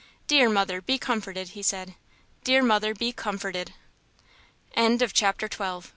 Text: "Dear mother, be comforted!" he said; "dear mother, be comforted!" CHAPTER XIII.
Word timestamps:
"Dear 0.25 0.49
mother, 0.49 0.81
be 0.81 0.97
comforted!" 0.97 1.49
he 1.49 1.61
said; 1.61 1.93
"dear 2.43 2.63
mother, 2.63 2.95
be 2.95 3.13
comforted!" 3.13 3.75
CHAPTER 5.13 5.47
XIII. 5.47 5.81